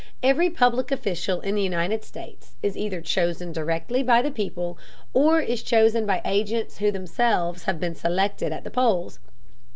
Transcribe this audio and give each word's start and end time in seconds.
Every 0.23 0.49
public 0.49 0.91
official 0.91 1.41
in 1.41 1.53
the 1.53 1.61
United 1.61 2.03
States 2.03 2.55
is 2.63 2.75
either 2.75 3.01
chosen 3.01 3.51
directly 3.51 4.01
by 4.01 4.23
the 4.23 4.31
people, 4.31 4.79
or 5.13 5.39
is 5.39 5.61
chosen 5.61 6.07
by 6.07 6.23
agents 6.25 6.79
who 6.79 6.91
themselves 6.91 7.65
have 7.65 7.79
been 7.79 7.93
selected 7.93 8.51
at 8.51 8.63
the 8.63 8.71
polls. 8.71 9.19